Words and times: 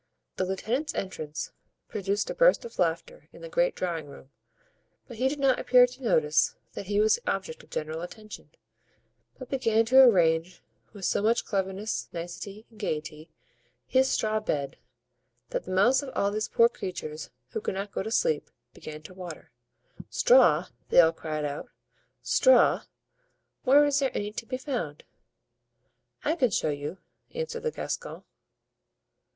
The 0.37 0.45
lieutenant's 0.45 0.95
entrance 0.95 1.51
produced 1.87 2.31
a 2.31 2.33
burst 2.33 2.65
of 2.65 2.79
laughter 2.79 3.29
in 3.31 3.41
the 3.43 3.49
great 3.49 3.75
drawing 3.75 4.07
room; 4.07 4.31
but 5.07 5.17
he 5.17 5.27
did 5.27 5.37
not 5.37 5.59
appear 5.59 5.85
to 5.85 6.01
notice 6.03 6.55
that 6.73 6.87
he 6.87 6.99
was 6.99 7.17
the 7.19 7.31
object 7.31 7.61
of 7.61 7.69
general 7.69 8.01
attention, 8.01 8.49
but 9.37 9.51
began 9.51 9.85
to 9.85 10.01
arrange, 10.01 10.63
with 10.91 11.05
so 11.05 11.21
much 11.21 11.45
cleverness, 11.45 12.09
nicety 12.11 12.65
and 12.71 12.79
gayety, 12.79 13.29
his 13.85 14.09
straw 14.09 14.39
bed, 14.39 14.77
that 15.51 15.65
the 15.65 15.71
mouths 15.71 16.01
of 16.01 16.09
all 16.15 16.31
these 16.31 16.49
poor 16.49 16.67
creatures, 16.67 17.29
who 17.49 17.61
could 17.61 17.75
not 17.75 17.91
go 17.91 18.01
to 18.01 18.09
sleep, 18.09 18.49
began 18.73 19.03
to 19.03 19.13
water. 19.13 19.51
"Straw!" 20.09 20.65
they 20.89 20.99
all 20.99 21.13
cried 21.13 21.45
out, 21.45 21.69
"straw! 22.23 22.85
where 23.65 23.85
is 23.85 23.99
there 23.99 24.17
any 24.17 24.31
to 24.31 24.47
be 24.47 24.57
found?" 24.57 25.03
"I 26.25 26.35
can 26.35 26.49
show 26.49 26.71
you," 26.71 26.97
answered 27.35 27.61
the 27.61 27.71
Gascon. 27.71 28.23